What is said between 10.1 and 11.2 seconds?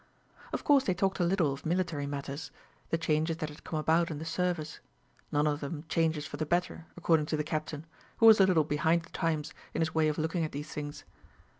looking at these things.